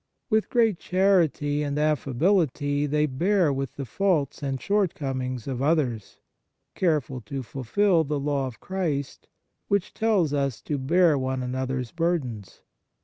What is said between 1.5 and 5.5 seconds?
and affability they .bear with the faults and shortcomings